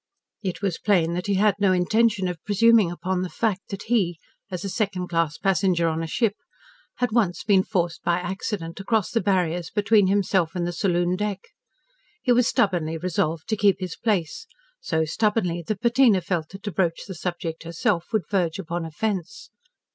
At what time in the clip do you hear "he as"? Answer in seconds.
3.83-4.65